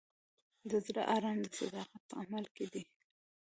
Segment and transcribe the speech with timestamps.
[0.69, 2.83] د زړه ارام د صداقت په عمل کې دی.